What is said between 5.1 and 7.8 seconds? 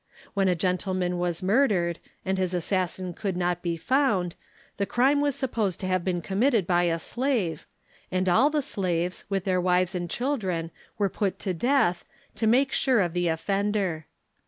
was supposed to have been committed by a slave,